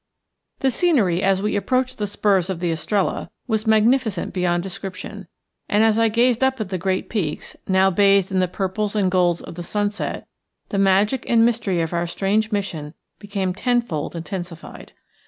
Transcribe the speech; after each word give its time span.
The 0.61 0.71
scenery 0.71 1.21
as 1.21 1.43
we 1.43 1.55
approached 1.55 1.99
the 1.99 2.07
spurs 2.07 2.49
of 2.49 2.59
the 2.59 2.71
Estrella 2.71 3.29
was 3.45 3.67
magnificent 3.67 4.33
beyond 4.33 4.63
description, 4.63 5.27
and 5.69 5.83
as 5.83 5.99
I 5.99 6.09
gazed 6.09 6.43
up 6.43 6.59
at 6.59 6.69
the 6.69 6.79
great 6.79 7.07
peaks, 7.07 7.55
now 7.67 7.91
bathed 7.91 8.31
in 8.31 8.39
the 8.39 8.47
purples 8.47 8.95
and 8.95 9.11
golds 9.11 9.41
of 9.41 9.53
the 9.53 9.61
sunset, 9.61 10.25
the 10.69 10.79
magic 10.79 11.29
and 11.29 11.45
mystery 11.45 11.81
of 11.81 11.93
our 11.93 12.07
strange 12.07 12.51
mission 12.51 12.95
became 13.19 13.53
tenfold 13.53 14.15
intensified. 14.15 14.93